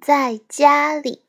[0.00, 1.25] 在家里。